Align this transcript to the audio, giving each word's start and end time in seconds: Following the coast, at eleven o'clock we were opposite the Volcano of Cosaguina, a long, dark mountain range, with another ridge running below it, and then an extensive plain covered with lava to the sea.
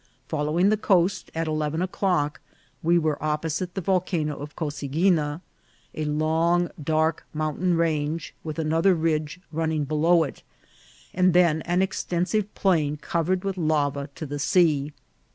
Following 0.29 0.69
the 0.69 0.77
coast, 0.77 1.29
at 1.35 1.45
eleven 1.47 1.79
o'clock 1.79 2.41
we 2.81 2.97
were 2.97 3.23
opposite 3.23 3.75
the 3.75 3.81
Volcano 3.81 4.35
of 4.35 4.55
Cosaguina, 4.55 5.41
a 5.93 6.05
long, 6.05 6.71
dark 6.83 7.23
mountain 7.35 7.77
range, 7.77 8.33
with 8.43 8.57
another 8.57 8.95
ridge 8.95 9.39
running 9.51 9.83
below 9.83 10.23
it, 10.23 10.41
and 11.13 11.35
then 11.35 11.61
an 11.67 11.83
extensive 11.83 12.51
plain 12.55 12.97
covered 12.97 13.43
with 13.43 13.57
lava 13.57 14.09
to 14.15 14.25
the 14.25 14.39
sea. 14.39 14.91